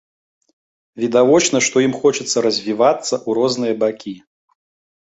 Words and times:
Відавочна, 1.03 1.57
што 1.67 1.75
ім 1.89 1.93
хочацца 2.01 2.37
развівацца 2.49 3.13
ў 3.13 3.29
розныя 3.43 3.73
бакі. 3.87 4.17